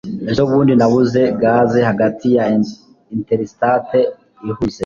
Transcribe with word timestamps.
ejobundi 0.31 0.73
nabuze 0.79 1.21
gaze 1.41 1.79
hagati 1.89 2.27
ya 2.35 2.43
interstate 3.17 3.99
ihuze 4.49 4.79